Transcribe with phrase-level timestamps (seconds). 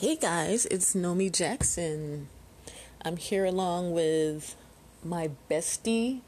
[0.00, 2.28] Hey guys, it's Nomi Jackson.
[3.04, 4.54] I'm here along with
[5.02, 6.20] my bestie,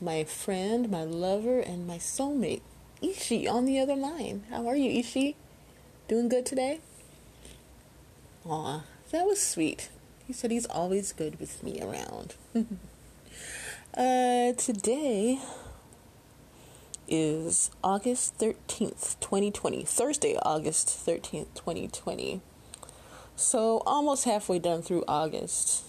[0.00, 2.62] my friend, my lover, and my soulmate,
[3.02, 4.44] Ishi, on the other line.
[4.48, 5.36] How are you, Ishi?
[6.08, 6.80] Doing good today?
[8.46, 9.90] Aw, that was sweet.
[10.26, 12.36] He said he's always good with me around.
[13.98, 15.40] uh, today
[17.06, 19.84] is August 13th, 2020.
[19.84, 22.40] Thursday, August 13th, 2020.
[23.40, 25.84] So, almost halfway done through August.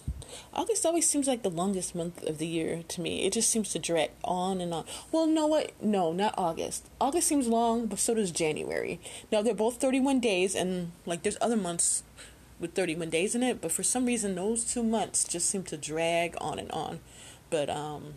[0.54, 3.26] August always seems like the longest month of the year to me.
[3.26, 4.86] It just seems to drag on and on.
[5.12, 5.72] Well, no, what?
[5.78, 6.88] No, not August.
[6.98, 8.98] August seems long, but so does January.
[9.30, 12.04] Now, they're both 31 days, and like there's other months
[12.58, 15.76] with 31 days in it, but for some reason, those two months just seem to
[15.76, 17.00] drag on and on.
[17.50, 18.14] But, um,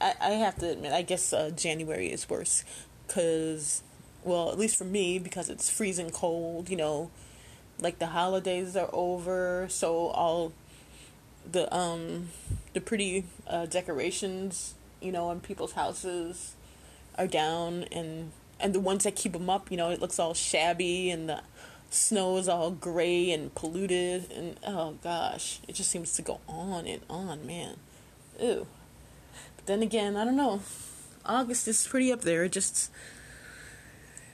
[0.00, 2.64] I, I have to admit, I guess uh, January is worse
[3.06, 3.82] because,
[4.24, 7.10] well, at least for me, because it's freezing cold, you know
[7.80, 10.52] like the holidays are over, so all
[11.50, 12.28] the um
[12.72, 16.54] the pretty uh, decorations, you know, on people's houses
[17.18, 20.34] are down, and and the ones that keep them up, you know, it looks all
[20.34, 21.42] shabby, and the
[21.90, 26.86] snow is all gray and polluted, and oh gosh, it just seems to go on
[26.86, 27.76] and on, man.
[28.40, 28.66] Ew.
[29.56, 30.62] But then again, I don't know.
[31.24, 32.44] August is pretty up there.
[32.44, 32.90] It just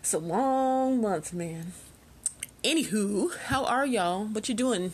[0.00, 1.72] it's a long month, man.
[2.64, 4.24] Anywho, how are y'all?
[4.24, 4.92] What you doing?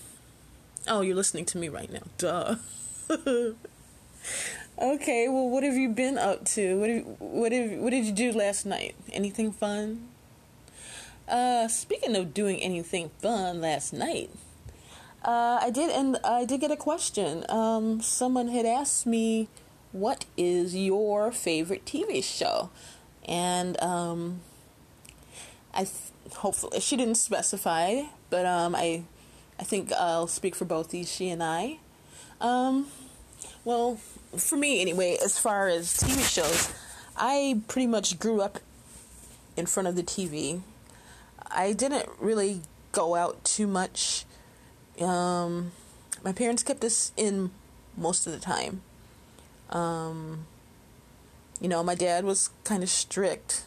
[0.87, 2.03] Oh, you're listening to me right now.
[2.19, 2.57] Duh.
[4.79, 6.79] okay, well, what have you been up to?
[6.79, 8.95] What have, what have, what did you do last night?
[9.15, 10.09] Anything fun?
[11.27, 14.29] Uh, speaking of doing anything fun last night,
[15.25, 17.47] uh, I did, and I did get a question.
[17.49, 19.49] Um, someone had asked me,
[19.93, 22.69] "What is your favorite TV show?"
[23.27, 24.43] And um,
[25.75, 25.87] I
[26.37, 29.03] hopefully she didn't specify, but um, I
[29.59, 31.79] I think I'll speak for both these she and I.
[32.41, 32.87] Um,
[33.65, 33.97] well,
[34.37, 36.73] for me anyway, as far as TV shows,
[37.17, 38.59] I pretty much grew up
[39.57, 40.61] in front of the TV.
[41.51, 42.63] I didn't really
[42.93, 44.25] go out too much.
[45.01, 45.73] Um,
[46.25, 47.51] my parents kept us in
[47.97, 48.83] most of the time.
[49.71, 50.47] Um,
[51.61, 53.65] you know, my dad was kind of strict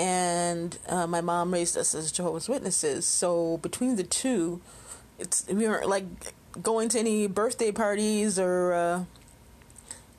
[0.00, 3.04] and uh, my mom raised us as Jehovah's Witnesses.
[3.04, 4.62] So between the two,
[5.18, 6.06] it's we weren't like
[6.62, 9.04] going to any birthday parties or uh,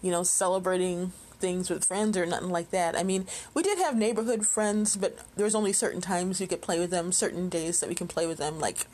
[0.03, 2.95] you know celebrating things with friends or nothing like that.
[2.95, 3.25] I mean,
[3.55, 7.11] we did have neighborhood friends, but there's only certain times you could play with them,
[7.11, 8.59] certain days that we can play with them.
[8.59, 8.85] Like,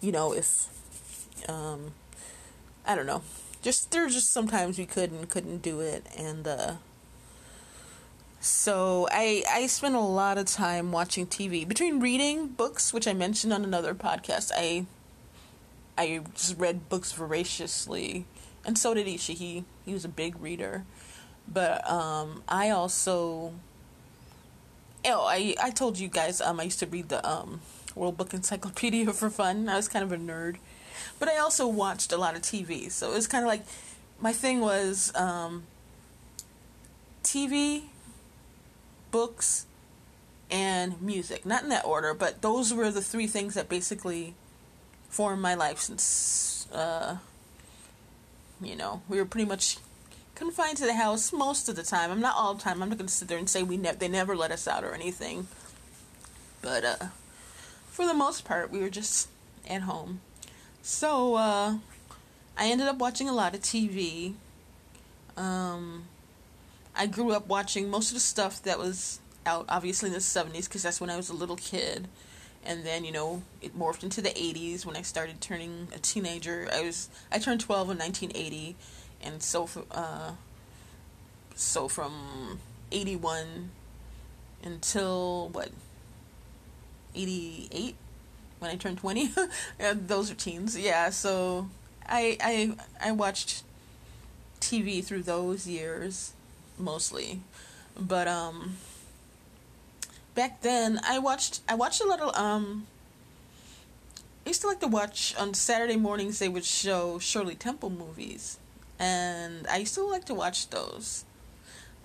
[0.00, 0.66] you know, if
[1.48, 1.92] um,
[2.84, 3.22] I don't know,
[3.62, 6.72] just there's just sometimes we could and couldn't do it, and uh,
[8.42, 13.12] so I I spend a lot of time watching TV between reading books, which I
[13.12, 14.50] mentioned on another podcast.
[14.56, 14.86] I
[15.96, 18.26] I just read books voraciously,
[18.66, 19.34] and so did Ishi.
[19.34, 20.84] He he was a big reader,
[21.46, 23.54] but um, I also
[25.04, 27.60] oh I I told you guys um I used to read the um
[27.94, 29.68] World Book Encyclopedia for fun.
[29.68, 30.56] I was kind of a nerd,
[31.20, 32.90] but I also watched a lot of TV.
[32.90, 33.62] So it was kind of like
[34.20, 35.62] my thing was um,
[37.22, 37.84] TV
[39.12, 39.66] books,
[40.50, 41.46] and music.
[41.46, 44.34] Not in that order, but those were the three things that basically
[45.08, 47.18] formed my life since, uh,
[48.60, 49.78] you know, we were pretty much
[50.34, 52.10] confined to the house most of the time.
[52.10, 52.82] I'm not all the time.
[52.82, 54.84] I'm not going to sit there and say we ne- they never let us out
[54.84, 55.46] or anything.
[56.60, 57.06] But uh,
[57.86, 59.28] for the most part, we were just
[59.68, 60.20] at home.
[60.82, 61.78] So uh,
[62.58, 64.34] I ended up watching a lot of TV.
[65.36, 66.04] Um,
[66.94, 70.64] I grew up watching most of the stuff that was out, obviously in the 70s,
[70.64, 72.08] because that's when I was a little kid.
[72.64, 76.68] And then, you know, it morphed into the 80s when I started turning a teenager.
[76.72, 78.76] I was I turned 12 in 1980,
[79.20, 80.32] and so uh,
[81.56, 82.60] so from
[82.92, 83.70] 81
[84.62, 85.70] until what
[87.16, 87.96] 88
[88.60, 89.32] when I turned 20.
[89.80, 90.78] yeah, those are teens.
[90.78, 91.68] Yeah, so
[92.06, 93.64] I I I watched
[94.60, 96.32] TV through those years
[96.78, 97.40] mostly.
[97.98, 98.76] But um
[100.34, 102.86] back then I watched I watched a little um
[104.44, 108.58] I used to like to watch on Saturday mornings they would show Shirley Temple movies
[108.98, 111.24] and I used to like to watch those.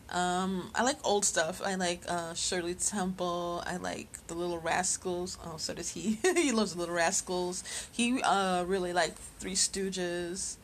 [0.10, 1.62] Um, I like old stuff.
[1.64, 3.62] I like uh, Shirley Temple.
[3.66, 5.38] I like the Little Rascals.
[5.46, 6.20] Oh, so does he.
[6.36, 7.64] he loves the Little Rascals.
[7.92, 10.56] He uh, really liked Three Stooges.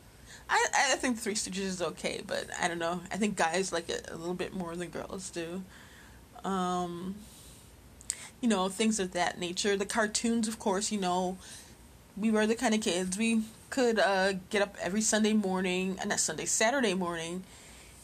[0.48, 3.00] I I think Three Stooges is okay, but I don't know.
[3.12, 5.62] I think guys like it a little bit more than girls do.
[6.44, 7.16] Um,
[8.40, 9.76] you know, things of that nature.
[9.76, 11.38] The cartoons, of course, you know,
[12.16, 16.12] we were the kind of kids we could uh, get up every Sunday morning, and
[16.12, 17.42] uh, not Sunday, Saturday morning,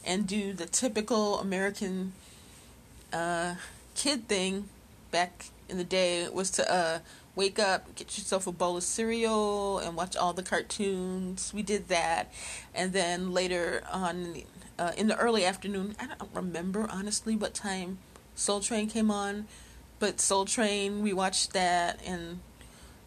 [0.03, 2.13] and do the typical American
[3.13, 3.55] uh,
[3.95, 4.67] kid thing
[5.11, 6.99] back in the day was to uh,
[7.35, 11.53] wake up, get yourself a bowl of cereal, and watch all the cartoons.
[11.53, 12.31] We did that,
[12.73, 14.43] and then later on
[14.77, 17.99] uh, in the early afternoon, I don't remember honestly what time
[18.35, 19.47] Soul Train came on,
[19.99, 22.39] but Soul Train we watched that and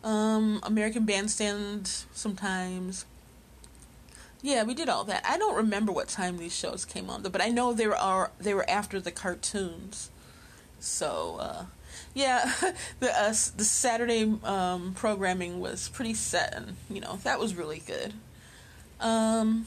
[0.05, 3.07] um, American Bandstand sometimes.
[4.43, 5.25] Yeah, we did all that.
[5.27, 8.55] I don't remember what time these shows came on, but I know they were they
[8.55, 10.11] were after the cartoons.
[10.79, 11.65] So uh,
[12.15, 12.53] yeah,
[13.01, 17.83] the uh, the Saturday um, programming was pretty set, and you know that was really
[17.87, 18.13] good.
[19.01, 19.67] Um,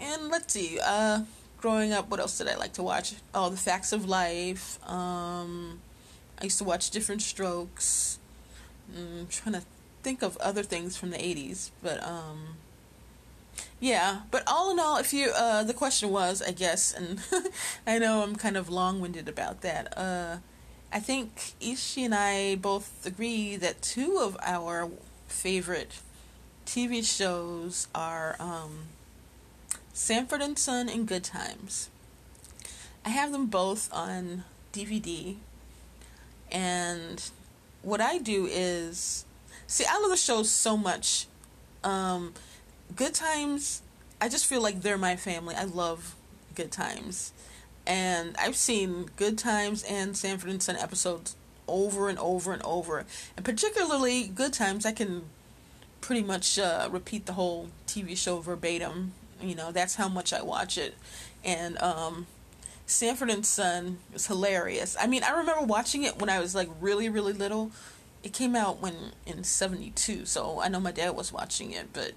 [0.00, 1.22] and let's see, uh,
[1.60, 3.14] growing up, what else did I like to watch?
[3.34, 4.78] Oh, The Facts of Life.
[4.88, 5.80] Um,
[6.40, 8.18] I used to watch Diff'rent Strokes.
[8.94, 9.62] I'm mm, trying to
[10.02, 12.56] think of other things from the 80s, but um
[13.80, 17.20] yeah, but all in all, if you uh the question was, I guess, and
[17.86, 19.96] I know I'm kind of long-winded about that.
[19.96, 20.36] Uh
[20.94, 24.88] I think Ishi and I both agree that two of our
[25.26, 26.00] favorite
[26.64, 28.84] TV shows are um
[29.92, 31.90] Sanford and Son and Good Times.
[33.04, 35.36] I have them both on DVD
[36.50, 37.30] and
[37.82, 39.24] what I do is
[39.66, 41.26] see I love the shows so much.
[41.82, 42.32] Um,
[42.96, 43.82] good times,
[44.20, 45.54] I just feel like they're my family.
[45.54, 46.14] I love
[46.54, 47.32] Good Times,
[47.86, 51.36] and I've seen Good Times and Sanford and Son episodes
[51.68, 53.04] over and over and over,
[53.36, 54.86] and particularly Good Times.
[54.86, 55.24] I can
[56.00, 59.12] pretty much uh, repeat the whole TV show verbatim.
[59.40, 60.94] You know, that's how much I watch it,
[61.44, 62.26] and um,
[62.86, 64.96] Sanford and Son was hilarious.
[64.98, 67.70] I mean, I remember watching it when I was like really, really little.
[68.22, 71.88] It came out when in '72, so I know my dad was watching it.
[71.92, 72.12] But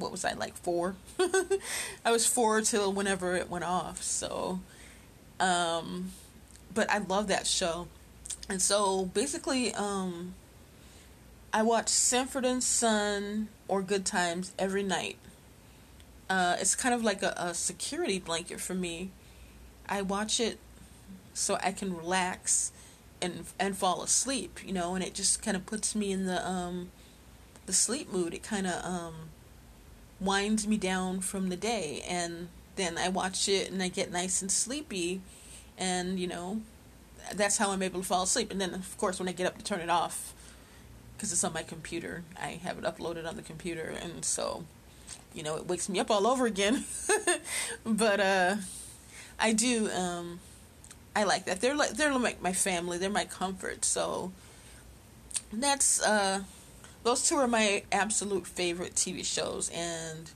[0.00, 0.96] what was I like four?
[2.04, 4.02] I was four till whenever it went off.
[4.02, 4.60] So,
[5.40, 6.12] um,
[6.74, 7.88] but I love that show,
[8.48, 10.34] and so basically, um,
[11.52, 15.16] I watch Sanford and Son or Good Times every night.
[16.30, 19.10] Uh, it's kind of like a, a security blanket for me
[19.88, 20.58] I watch it
[21.32, 22.72] so I can relax
[23.22, 26.46] and and fall asleep, you know, and it just kind of puts me in the
[26.46, 26.90] um
[27.66, 28.34] the sleep mood.
[28.34, 29.14] It kind of um
[30.20, 34.42] winds me down from the day and then I watch it and I get nice
[34.42, 35.20] and sleepy
[35.76, 36.60] and, you know,
[37.34, 38.50] that's how I'm able to fall asleep.
[38.50, 40.34] And then of course when I get up to turn it off
[41.16, 44.64] because it's on my computer, I have it uploaded on the computer and so
[45.34, 46.84] you know, it wakes me up all over again.
[47.84, 48.56] but uh
[49.38, 49.90] I do.
[49.90, 50.40] Um,
[51.14, 51.60] I like that.
[51.60, 52.98] They're like they're like my family.
[52.98, 53.84] They're my comfort.
[53.84, 54.32] So
[55.52, 56.42] that's uh,
[57.08, 60.30] those two are my absolute favorite TV shows, and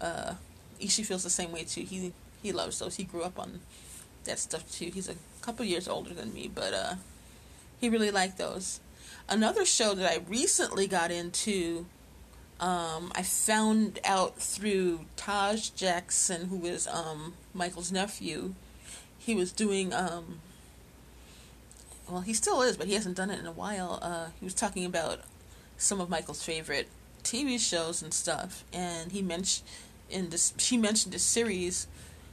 [0.00, 0.34] uh,
[0.78, 1.80] Ishi feels the same way too.
[1.80, 2.94] He he loves those.
[2.94, 3.58] He grew up on
[4.22, 4.92] that stuff too.
[4.94, 6.94] He's a couple years older than me, but uh,
[7.80, 8.78] he really liked those.
[9.28, 11.86] Another show that I recently got into
[12.60, 18.54] um, I found out through Taj Jackson, who is um, Michael's nephew.
[19.18, 20.38] He was doing, um,
[22.08, 23.98] well, he still is, but he hasn't done it in a while.
[24.00, 25.22] Uh, he was talking about
[25.78, 26.88] some of Michael's favorite
[27.22, 29.66] TV shows and stuff, and he mentioned
[30.08, 31.88] in this, she mentioned a series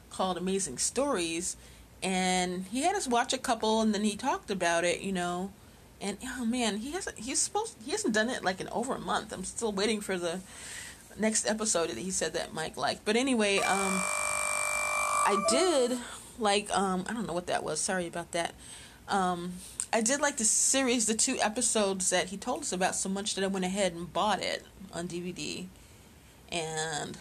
[0.10, 1.58] called Amazing Stories,
[2.02, 5.52] and he had us watch a couple, and then he talked about it, you know
[6.04, 7.18] and oh man, he hasn't.
[7.18, 7.78] He's supposed.
[7.84, 9.32] He hasn't done it like in over a month.
[9.32, 10.42] I'm still waiting for the
[11.18, 13.06] next episode that he said that Mike liked.
[13.06, 13.64] But anyway, um,
[15.26, 15.98] I did
[16.38, 16.70] like.
[16.78, 17.80] Um, I don't know what that was.
[17.80, 18.54] Sorry about that.
[19.08, 19.54] Um,
[19.94, 23.36] I did like the series, the two episodes that he told us about so much
[23.36, 25.68] that I went ahead and bought it on DVD,
[26.52, 27.18] and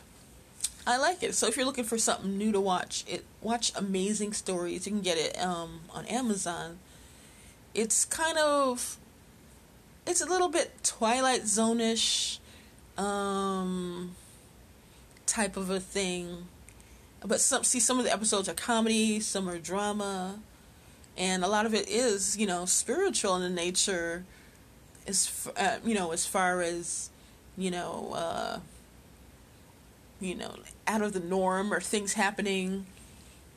[0.86, 1.34] I like it.
[1.34, 4.86] So if you're looking for something new to watch, it watch Amazing Stories.
[4.86, 6.78] You can get it um, on Amazon
[7.74, 8.98] it's kind of
[10.06, 12.40] it's a little bit Twilight Zone-ish
[12.98, 14.16] um,
[15.26, 16.48] type of a thing.
[17.24, 20.40] But some see some of the episodes are comedy, some are drama,
[21.16, 24.24] and a lot of it is you know spiritual in nature.
[25.06, 27.10] As uh, you know, as far as
[27.56, 28.60] you know, uh,
[30.20, 30.54] you know,
[30.86, 32.86] out of the norm or things happening,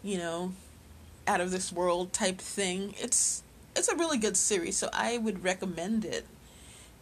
[0.04, 0.54] you know,
[1.28, 2.96] out of this world type thing.
[2.98, 3.44] It's
[3.76, 6.26] it's a really good series, so I would recommend it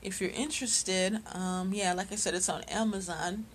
[0.02, 1.20] if you're interested.
[1.34, 3.46] Um, yeah, like I said, it's on Amazon,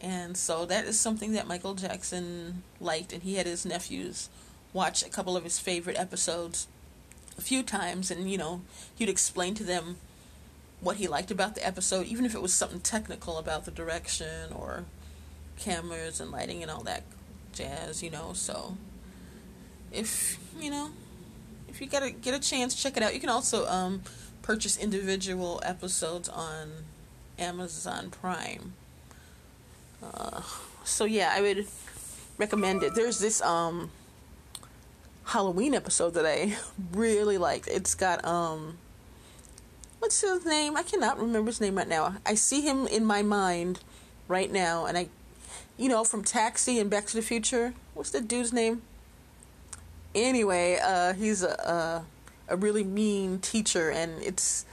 [0.00, 4.28] and so that is something that Michael Jackson liked, and he had his nephews
[4.74, 6.66] watch a couple of his favorite episodes
[7.38, 8.60] a few times, and you know,
[8.94, 9.96] he'd explain to them
[10.80, 14.52] what he liked about the episode, even if it was something technical about the direction
[14.52, 14.84] or
[15.56, 17.04] cameras and lighting and all that
[17.52, 18.32] jazz, you know.
[18.34, 18.76] So
[19.90, 20.90] if you know
[21.68, 23.14] if you get a get a chance, check it out.
[23.14, 24.02] You can also um,
[24.42, 26.70] purchase individual episodes on
[27.38, 28.74] Amazon Prime.
[30.02, 30.42] Uh,
[30.84, 31.66] so yeah, I would
[32.38, 32.94] recommend it.
[32.94, 33.90] There's this um
[35.26, 36.56] Halloween episode that I
[36.92, 37.68] really liked.
[37.68, 38.78] It's got um
[39.98, 40.76] what's his name?
[40.76, 42.16] I cannot remember his name right now.
[42.26, 43.80] I see him in my mind
[44.28, 45.08] right now and I
[45.76, 47.74] you know from Taxi and Back to the Future.
[47.94, 48.82] What's the dude's name?
[50.14, 52.04] Anyway, uh he's a
[52.48, 54.66] a, a really mean teacher and it's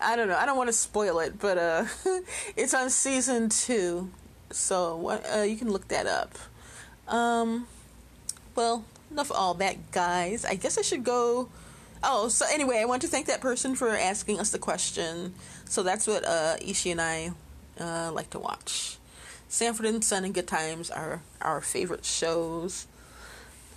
[0.00, 0.36] I don't know.
[0.36, 1.84] I don't want to spoil it, but uh
[2.56, 4.10] it's on season 2.
[4.52, 6.38] So what uh, you can look that up.
[7.08, 7.66] Um,
[8.54, 10.44] well, enough of all that, guys.
[10.44, 11.48] I guess I should go.
[12.02, 15.34] Oh, so anyway, I want to thank that person for asking us the question.
[15.64, 17.32] So that's what uh, Ishi and I
[17.80, 18.98] uh, like to watch.
[19.48, 22.86] Sanford and Son and Good Times are our favorite shows.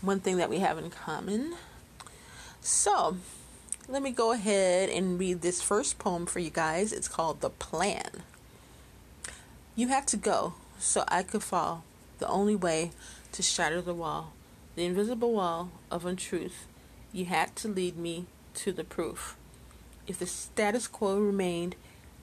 [0.01, 1.55] One thing that we have in common.
[2.61, 3.17] So,
[3.87, 6.91] let me go ahead and read this first poem for you guys.
[6.91, 8.23] It's called The Plan.
[9.75, 11.83] You had to go so I could fall.
[12.19, 12.91] The only way
[13.31, 14.33] to shatter the wall,
[14.79, 16.65] the invisible wall of untruth.
[17.11, 19.35] You had to lead me to the proof.
[20.07, 21.75] If the status quo remained,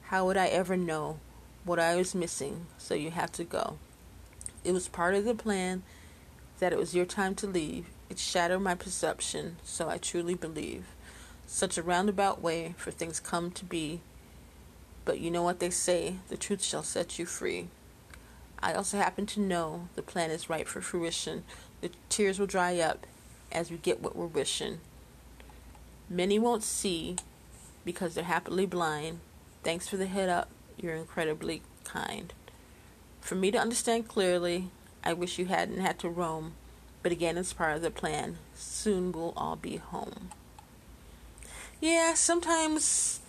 [0.05, 1.19] how would I ever know
[1.67, 2.65] what I was missing?
[2.79, 3.77] So you had to go.
[4.65, 5.83] It was part of the plan
[6.59, 7.89] that it was your time to leave.
[8.09, 10.87] It shattered my perception, so I truly believe.
[11.47, 14.01] Such a roundabout way for things come to be.
[15.05, 17.69] But you know what they say the truth shall set you free.
[18.61, 21.45] I also happen to know the plan is ripe for fruition.
[21.87, 23.07] The tears will dry up
[23.53, 24.81] as we get what we're wishing.
[26.11, 27.15] Many won't see
[27.85, 29.21] because they're happily blind.
[29.63, 30.49] Thanks for the head up.
[30.77, 32.33] You're incredibly kind.
[33.21, 34.71] For me to understand clearly,
[35.05, 36.55] I wish you hadn't had to roam.
[37.05, 38.39] But again, it's part of the plan.
[38.57, 40.31] Soon we'll all be home.
[41.81, 43.21] Yeah, sometimes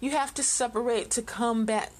[0.00, 1.92] you have to separate to come back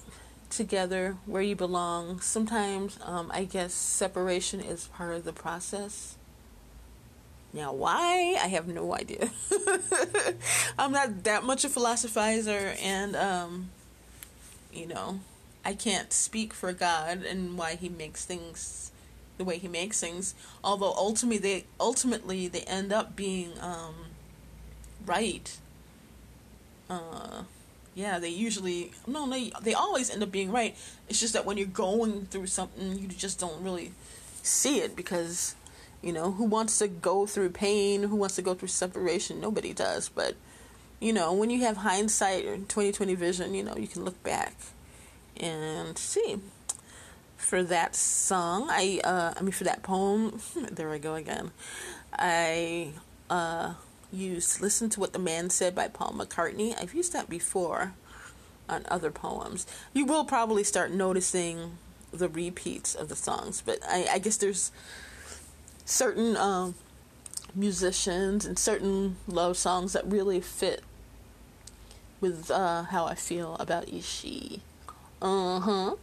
[0.57, 2.19] together where you belong.
[2.21, 6.17] Sometimes, um, I guess, separation is part of the process.
[7.53, 8.37] Now, why?
[8.41, 9.29] I have no idea.
[10.79, 13.69] I'm not that much a philosophizer, and, um,
[14.73, 15.19] you know,
[15.63, 18.91] I can't speak for God and why He makes things
[19.37, 20.33] the way He makes things.
[20.63, 23.95] Although ultimately, they ultimately they end up being um,
[25.05, 25.57] right.
[26.89, 27.43] Uh,
[27.95, 30.75] yeah, they usually no, they they always end up being right.
[31.07, 33.91] It's just that when you're going through something, you just don't really
[34.41, 35.55] see it because
[36.01, 39.39] you know who wants to go through pain, who wants to go through separation.
[39.39, 40.35] Nobody does, but
[40.99, 44.55] you know when you have hindsight or 2020 vision, you know you can look back
[45.37, 46.37] and see.
[47.37, 50.39] For that song, I uh, I mean for that poem,
[50.71, 51.51] there I go again.
[52.11, 52.93] I
[53.29, 53.73] uh
[54.13, 56.79] used Listen to What the Man Said by Paul McCartney.
[56.79, 57.93] I've used that before
[58.69, 59.65] on other poems.
[59.93, 61.77] You will probably start noticing
[62.11, 64.71] the repeats of the songs, but I, I guess there's
[65.85, 66.75] certain um,
[67.55, 70.83] musicians and certain love songs that really fit
[72.21, 74.61] with uh, how I feel about Ishi.
[75.21, 75.95] Uh huh.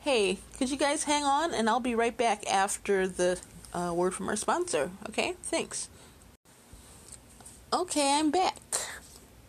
[0.00, 3.40] Hey, could you guys hang on and I'll be right back after the
[3.72, 5.34] uh, word from our sponsor, okay?
[5.42, 5.88] Thanks.
[7.74, 8.60] Okay, I'm back.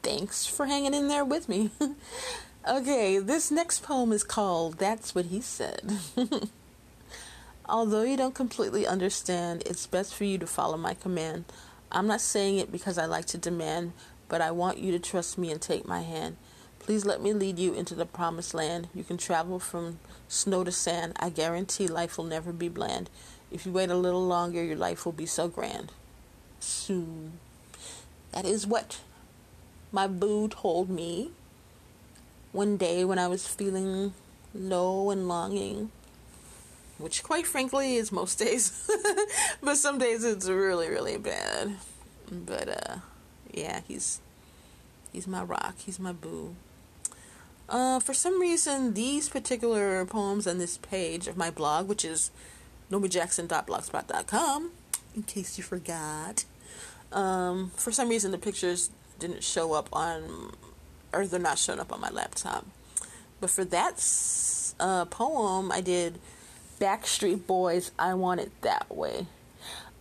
[0.01, 1.70] Thanks for hanging in there with me.
[2.67, 6.00] okay, this next poem is called That's What He Said.
[7.70, 11.46] Although you don't completely understand, it's best for you to follow my command.
[11.91, 13.94] I'm not saying it because I like to demand,
[14.27, 16.38] but I want you to trust me and take my hand.
[16.79, 18.88] Please let me lead you into the promised land.
[18.96, 21.13] You can travel from snow to sand.
[21.20, 23.12] I guarantee life will never be bland.
[23.51, 25.91] If you wait a little longer, your life will be so grand.
[26.60, 27.34] Soon.
[28.35, 28.99] That is what
[29.93, 31.31] my boo told me
[32.51, 34.13] one day when I was feeling
[34.53, 35.89] low and longing,
[36.97, 38.89] which quite frankly is most days,
[39.63, 41.77] but some days it's really really bad.
[42.29, 42.95] But uh,
[43.53, 44.19] yeah, he's
[45.13, 45.75] he's my rock.
[45.77, 46.55] He's my boo.
[47.69, 52.31] Uh, for some reason, these particular poems on this page of my blog, which is
[52.91, 54.71] nomijackson.blogspot.com,
[55.15, 56.43] in case you forgot,
[57.12, 60.51] um, for some reason, the pictures didn't show up on,
[61.13, 62.65] or they're not showing up on my laptop.
[63.39, 64.03] But for that
[64.79, 66.19] uh, poem, I did
[66.79, 69.27] Backstreet Boys, I Want It That Way.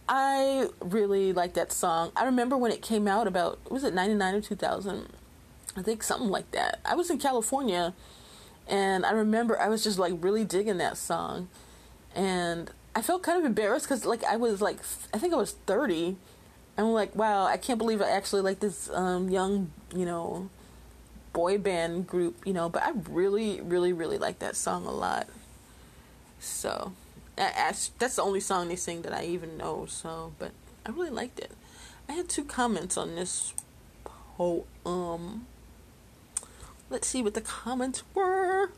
[0.09, 2.13] I really like that song.
[2.15, 5.09] I remember when it came out about, was it 99 or 2000?
[5.77, 6.81] I think something like that.
[6.85, 7.95] I was in California
[8.69, 11.49] and I remember I was just like really digging that song.
[12.15, 14.79] And I felt kind of embarrassed because like I was like,
[15.13, 16.17] I think I was 30.
[16.77, 20.51] I'm like, wow, I can't believe I actually like this um, young, you know,
[21.33, 25.29] boy band group, you know, but I really, really, really like that song a lot.
[26.41, 26.93] So,
[27.37, 30.53] that's the only song they sing that I even know, so, but
[30.85, 31.53] I really liked it.
[32.09, 33.55] I had two comments on this
[34.05, 35.47] poem.
[36.91, 38.71] Let's see what the comments were.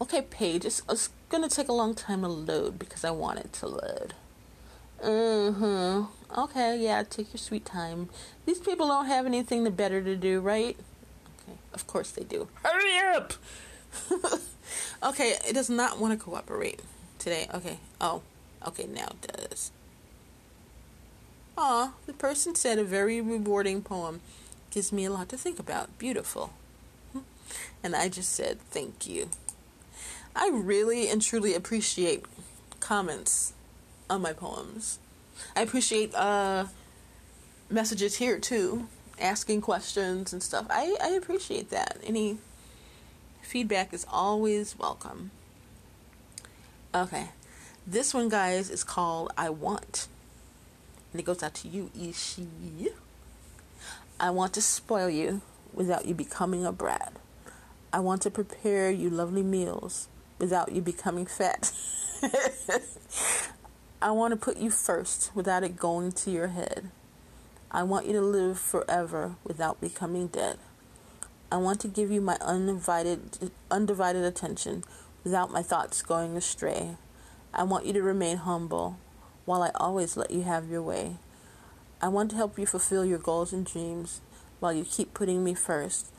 [0.00, 0.64] Okay, page.
[0.64, 4.14] It's, it's gonna take a long time to load because I want it to load.
[5.04, 6.40] Mm hmm.
[6.40, 8.08] Okay, yeah, take your sweet time.
[8.46, 10.76] These people don't have anything the better to do, right?
[11.42, 12.48] Okay, of course they do.
[12.62, 13.32] Hurry up!
[15.02, 16.80] okay, it does not want to cooperate
[17.18, 17.46] today.
[17.54, 18.22] Okay, oh,
[18.66, 19.70] okay, now it does.
[21.56, 24.20] Aw, the person said a very rewarding poem.
[24.70, 25.98] Gives me a lot to think about.
[25.98, 26.52] Beautiful.
[27.82, 29.30] And I just said, thank you.
[30.36, 32.24] I really and truly appreciate
[32.80, 33.54] comments
[34.10, 34.98] on my poems.
[35.54, 36.66] I appreciate uh,
[37.70, 38.88] messages here too,
[39.20, 40.66] asking questions and stuff.
[40.70, 41.98] I, I appreciate that.
[42.04, 42.38] Any
[43.42, 45.30] feedback is always welcome.
[46.94, 47.28] Okay.
[47.86, 50.08] This one, guys, is called I Want.
[51.12, 52.88] And it goes out to you, Ishi.
[54.20, 55.40] I want to spoil you
[55.72, 57.14] without you becoming a brat.
[57.92, 61.72] I want to prepare you lovely meals without you becoming fat.
[64.00, 66.92] I want to put you first without it going to your head.
[67.68, 70.58] I want you to live forever without becoming dead.
[71.50, 74.84] I want to give you my undivided, undivided attention
[75.24, 76.96] without my thoughts going astray.
[77.52, 79.00] I want you to remain humble
[79.46, 81.16] while I always let you have your way.
[82.00, 84.20] I want to help you fulfill your goals and dreams
[84.60, 86.12] while you keep putting me first.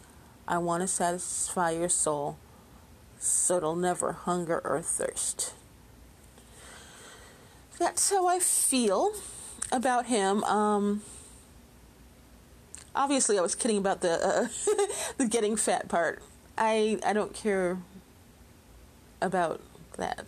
[0.50, 2.38] I want to satisfy your soul
[3.20, 5.54] so it'll never hunger or thirst.
[7.80, 9.14] That's how I feel
[9.72, 10.44] about him.
[10.44, 11.02] Um,
[12.94, 14.48] obviously, I was kidding about the uh,
[15.18, 16.22] the getting fat part.
[16.58, 17.80] I I don't care
[19.22, 19.62] about
[19.98, 20.26] that.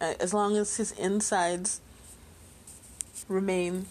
[0.00, 1.80] Uh, as long as his insides
[3.28, 3.86] remain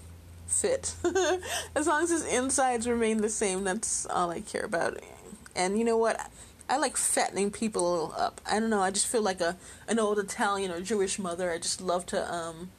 [0.47, 0.95] fit.
[1.75, 4.99] as long as his insides remain the same, that's all I care about.
[5.55, 6.19] And you know what?
[6.69, 8.41] I like fattening people up.
[8.49, 8.81] I don't know.
[8.81, 11.51] I just feel like a an old Italian or Jewish mother.
[11.51, 12.71] I just love to, um,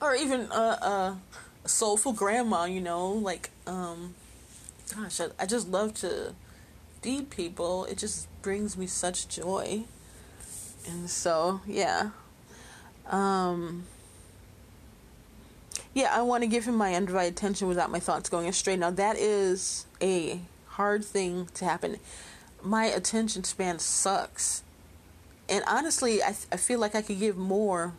[0.00, 1.20] or even a, a,
[1.64, 2.64] soulful grandma.
[2.64, 4.14] You know, like, um,
[4.94, 6.34] gosh, I, I just love to
[7.02, 7.84] feed people.
[7.86, 9.84] It just brings me such joy.
[10.88, 12.10] And so, yeah.
[13.08, 13.84] Um,
[15.94, 18.76] yeah, I want to give him my undivided attention without my thoughts going astray.
[18.76, 21.98] Now, that is a hard thing to happen.
[22.62, 24.62] My attention span sucks.
[25.48, 27.94] And honestly, I, I feel like I could give more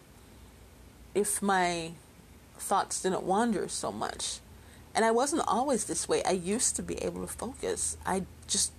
[1.14, 1.92] if my
[2.58, 4.40] thoughts didn't wander so much.
[4.96, 6.24] And I wasn't always this way.
[6.24, 7.98] I used to be able to focus.
[8.06, 8.72] I just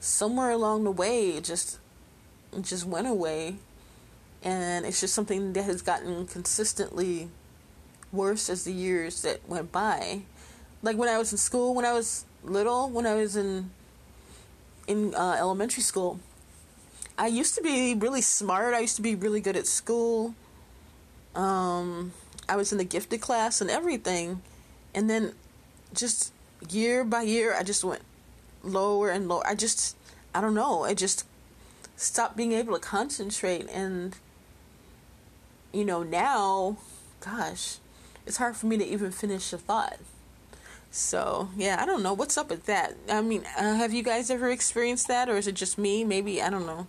[0.00, 1.78] somewhere along the way it just
[2.52, 3.56] it just went away
[4.44, 7.28] and it's just something that has gotten consistently
[8.12, 10.22] worse as the years that went by.
[10.82, 13.70] Like when I was in school, when I was little, when I was in
[14.88, 16.18] in uh, elementary school,
[17.16, 18.74] I used to be really smart.
[18.74, 20.34] I used to be really good at school.
[21.34, 22.12] Um,
[22.48, 24.42] I was in the gifted class and everything,
[24.94, 25.34] and then
[25.94, 26.32] just
[26.70, 28.02] year by year, I just went
[28.64, 29.46] lower and lower.
[29.46, 29.94] I just,
[30.34, 30.82] I don't know.
[30.84, 31.26] I just
[31.96, 34.16] stopped being able to concentrate, and
[35.72, 36.78] you know now,
[37.20, 37.76] gosh,
[38.26, 39.98] it's hard for me to even finish a thought.
[40.90, 42.14] So, yeah, I don't know.
[42.14, 42.96] What's up with that?
[43.08, 46.02] I mean, uh, have you guys ever experienced that, or is it just me?
[46.02, 46.86] Maybe, I don't know.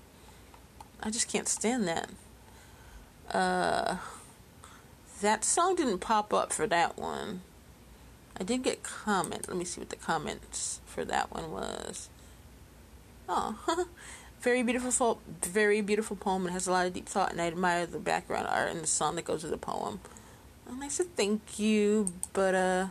[1.02, 2.10] I just can't stand that.
[3.32, 3.98] Uh,
[5.22, 7.42] that song didn't pop up for that one.
[8.40, 9.48] I did get comment.
[9.48, 12.10] Let me see what the comments for that one was.
[13.28, 13.60] Oh,
[14.42, 16.48] very beautiful, very beautiful poem.
[16.48, 18.88] It has a lot of deep thought, and I admire the background art and the
[18.88, 20.00] song that goes with the poem.
[20.68, 22.88] And I said thank you, but uh,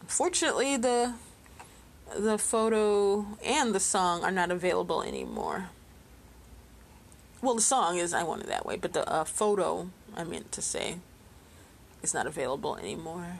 [0.00, 1.14] unfortunately the
[2.18, 5.70] the photo and the song are not available anymore.
[7.40, 10.52] Well, the song is I Want It That Way, but the uh, photo, I meant
[10.52, 10.96] to say,
[12.02, 13.38] is not available anymore.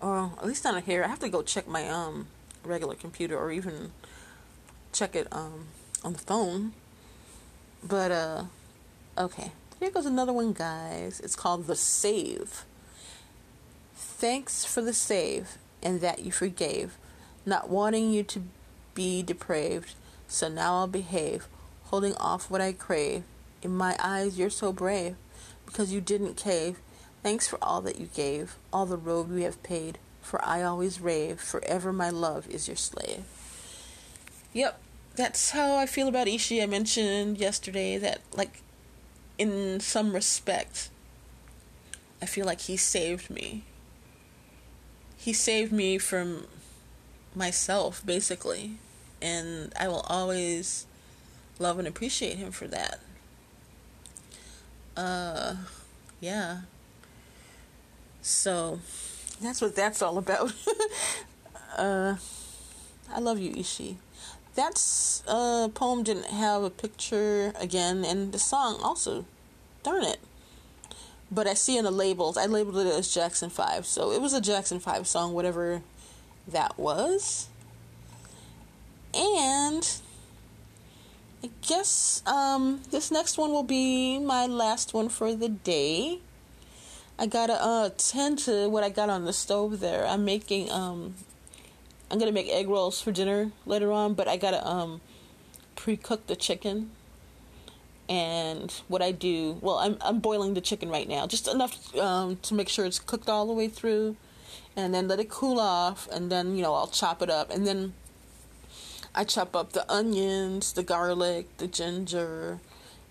[0.00, 1.04] Or at least not here.
[1.04, 2.26] I have to go check my um
[2.64, 3.92] regular computer or even
[4.92, 5.68] check it um
[6.02, 6.72] on the phone.
[7.82, 8.44] But uh
[9.16, 9.52] okay.
[9.78, 11.20] Here goes another one, guys.
[11.20, 12.64] It's called The Save.
[14.20, 15.56] Thanks for the save.
[15.82, 16.96] and that you forgave,
[17.46, 18.42] not wanting you to
[18.94, 19.94] be depraved.
[20.28, 21.48] So now I'll behave,
[21.84, 23.24] holding off what I crave.
[23.62, 25.16] In my eyes, you're so brave,
[25.66, 26.78] because you didn't cave.
[27.22, 29.98] Thanks for all that you gave, all the road we have paid.
[30.22, 33.24] For I always rave, forever my love is your slave.
[34.52, 34.80] Yep,
[35.16, 36.62] that's how I feel about Ishi.
[36.62, 38.62] I mentioned yesterday that, like,
[39.38, 40.90] in some respect,
[42.22, 43.64] I feel like he saved me.
[45.20, 46.46] He saved me from
[47.34, 48.78] myself, basically.
[49.20, 50.86] And I will always
[51.58, 53.00] love and appreciate him for that.
[54.96, 55.56] Uh,
[56.20, 56.60] yeah.
[58.22, 58.80] So,
[59.42, 60.54] that's what that's all about.
[61.76, 62.16] uh,
[63.12, 63.98] I love you, Ishi.
[64.54, 69.26] That's uh, poem didn't have a picture again, and the song also.
[69.82, 70.20] Darn it.
[71.30, 74.34] But I see in the labels, I labeled it as Jackson 5, so it was
[74.34, 75.82] a Jackson 5 song, whatever
[76.48, 77.48] that was.
[79.14, 79.88] And
[81.42, 86.20] I guess um, this next one will be my last one for the day.
[87.18, 90.06] I gotta uh, tend to what I got on the stove there.
[90.06, 91.14] I'm making um,
[92.10, 95.00] I'm gonna make egg rolls for dinner later on, but I gotta um
[95.76, 96.90] pre-cook the chicken.
[98.10, 102.38] And what I do, well, I'm I'm boiling the chicken right now, just enough um,
[102.42, 104.16] to make sure it's cooked all the way through,
[104.76, 107.64] and then let it cool off, and then you know I'll chop it up, and
[107.64, 107.94] then
[109.14, 112.58] I chop up the onions, the garlic, the ginger,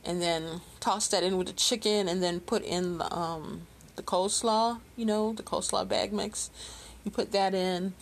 [0.04, 4.04] and then toss that in with the chicken, and then put in the um the
[4.04, 6.50] coleslaw, you know, the coleslaw bag mix.
[7.06, 7.94] You put that in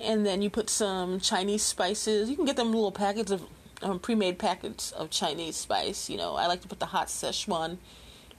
[0.00, 2.30] and then you put some Chinese spices.
[2.30, 3.42] You can get them little packets of
[3.82, 6.08] um, pre-made packets of Chinese spice.
[6.10, 7.78] You know, I like to put the hot Szechuan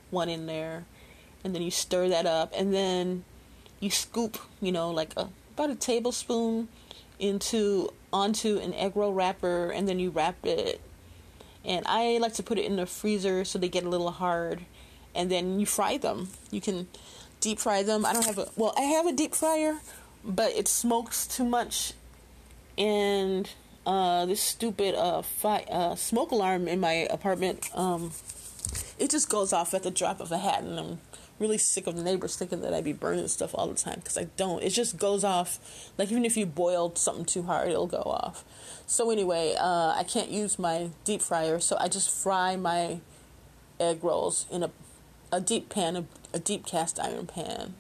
[0.10, 0.86] one in there,
[1.44, 3.24] and then you stir that up, and then
[3.80, 6.68] you scoop, you know, like a, about a tablespoon
[7.20, 10.82] into onto an egg roll wrapper, and then you wrap it.
[11.66, 14.62] And I like to put it in the freezer so they get a little hard,
[15.14, 16.30] and then you fry them.
[16.52, 16.88] You can
[17.40, 18.06] deep fry them.
[18.06, 19.80] I don't have a well, I have a deep fryer
[20.24, 21.94] but it smokes too much
[22.78, 23.50] and
[23.90, 28.12] uh, this stupid uh, fi- uh, smoke alarm in my apartment um,
[29.00, 31.00] it just goes off at the drop of a hat and i'm
[31.40, 34.18] really sick of the neighbors thinking that i be burning stuff all the time because
[34.18, 34.62] i don't.
[34.62, 35.60] It just goes off
[35.98, 38.44] like even if you boiled something too hard it'll go off.
[38.86, 43.00] So anyway uh, i can't use my deep fryer so i just fry my
[43.80, 44.72] egg rolls in a,
[45.32, 47.74] a deep pan a, a deep cast iron pan.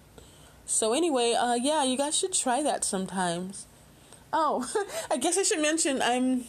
[0.65, 3.65] So anyway, uh, yeah, you guys should try that sometimes.
[4.31, 4.67] Oh,
[5.11, 6.45] I guess I should mention I'm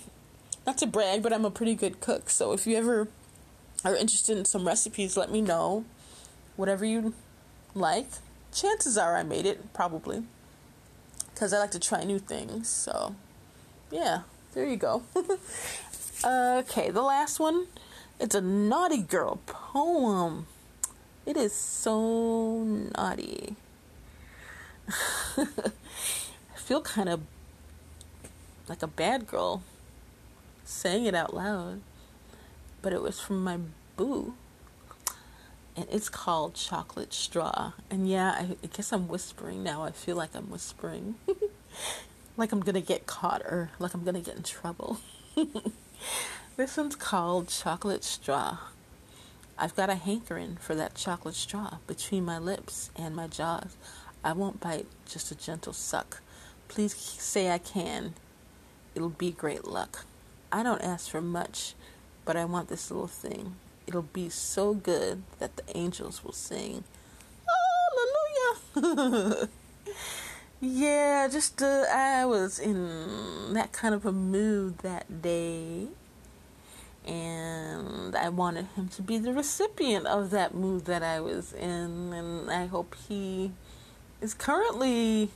[0.66, 2.30] not to brag, but I'm a pretty good cook.
[2.30, 3.08] So if you ever
[3.84, 5.84] are interested in some recipes, let me know.
[6.56, 7.14] Whatever you
[7.74, 8.06] like.
[8.52, 10.24] Chances are I made it, probably.
[11.32, 12.68] Because I like to try new things.
[12.68, 13.14] So,
[13.90, 15.02] yeah, there you go.
[16.24, 17.66] okay, the last one.
[18.18, 20.46] It's a naughty girl poem.
[21.24, 23.56] It is so naughty.
[25.38, 25.46] I
[26.56, 27.22] feel kind of
[28.70, 29.64] like a bad girl
[30.64, 31.80] saying it out loud,
[32.80, 33.58] but it was from my
[33.96, 34.34] boo.
[35.76, 37.72] And it's called Chocolate Straw.
[37.90, 39.82] And yeah, I, I guess I'm whispering now.
[39.82, 41.16] I feel like I'm whispering.
[42.36, 45.00] like I'm gonna get caught or like I'm gonna get in trouble.
[46.56, 48.58] this one's called Chocolate Straw.
[49.58, 53.76] I've got a hankering for that chocolate straw between my lips and my jaws.
[54.22, 56.22] I won't bite, just a gentle suck.
[56.68, 58.14] Please say I can.
[58.94, 60.04] It'll be great luck.
[60.52, 61.74] I don't ask for much,
[62.24, 63.54] but I want this little thing.
[63.86, 66.84] It'll be so good that the angels will sing.
[68.76, 69.48] Hallelujah!
[70.60, 75.88] yeah, just uh, I was in that kind of a mood that day.
[77.06, 82.12] And I wanted him to be the recipient of that mood that I was in.
[82.12, 83.52] And I hope he
[84.20, 85.30] is currently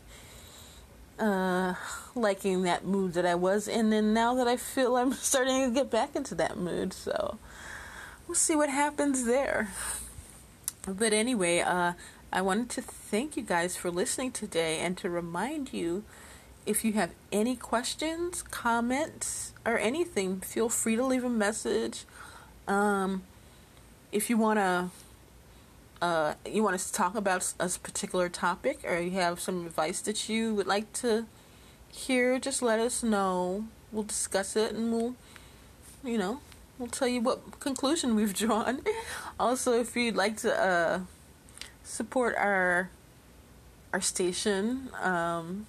[1.18, 1.74] uh,
[2.14, 5.74] liking that mood that I was in, and now that I feel I'm starting to
[5.74, 7.38] get back into that mood, so
[8.26, 9.68] we'll see what happens there.
[10.86, 11.92] But anyway, uh,
[12.32, 16.04] I wanted to thank you guys for listening today and to remind you
[16.66, 22.04] if you have any questions, comments, or anything, feel free to leave a message.
[22.66, 23.22] Um,
[24.12, 24.90] if you want to
[26.04, 30.00] uh, you want us to talk about a particular topic or you have some advice
[30.02, 31.26] that you would like to
[31.90, 33.64] hear, just let us know.
[33.92, 35.14] We'll discuss it and we'll,
[36.02, 36.40] you know,
[36.78, 38.82] we'll tell you what conclusion we've drawn.
[39.40, 41.00] also, if you'd like to uh,
[41.84, 42.90] support our
[43.92, 45.66] our station, um,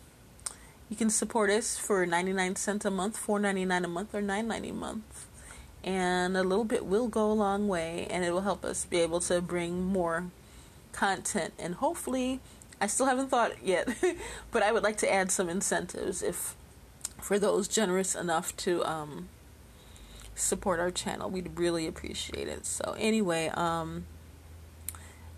[0.89, 4.74] You can support us for 99 cents a month, 4.99 a month, or 9.90 a
[4.74, 5.26] month.
[5.86, 8.98] And a little bit will go a long way, and it will help us be
[9.00, 10.26] able to bring more
[10.91, 11.54] content.
[11.58, 12.41] And hopefully,
[12.82, 13.88] I still haven't thought yet,
[14.52, 16.56] but I would like to add some incentives if
[17.21, 19.30] for those generous enough to um,
[20.36, 21.30] support our channel.
[21.30, 22.65] We'd really appreciate it.
[22.65, 24.06] So anyway, um,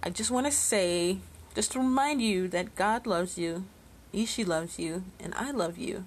[0.01, 1.19] I just want to say,
[1.55, 3.65] just to remind you that God loves you,
[4.13, 6.05] Ishi loves you, and I love you.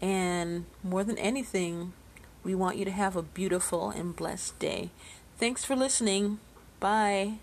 [0.00, 1.92] And more than anything,
[2.42, 4.90] we want you to have a beautiful and blessed day.
[5.36, 6.38] Thanks for listening.
[6.80, 7.34] Bye.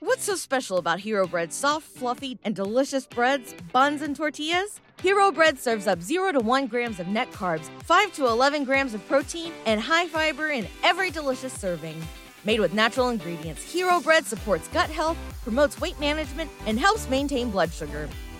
[0.00, 4.80] What's so special about Hero Bread's soft, fluffy, and delicious breads, buns, and tortillas?
[5.00, 8.94] Hero Bread serves up 0 to 1 grams of net carbs, 5 to 11 grams
[8.94, 12.00] of protein, and high fiber in every delicious serving.
[12.44, 17.50] Made with natural ingredients, Hero Bread supports gut health, promotes weight management, and helps maintain
[17.50, 18.08] blood sugar.